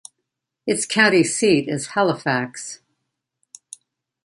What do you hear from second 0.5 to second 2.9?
Its county seat is Halifax.